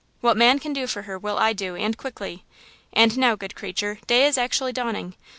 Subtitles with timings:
[0.19, 2.43] What man can do for her will I do and quickly!
[2.91, 5.13] And now, good creature, day is actually dawning.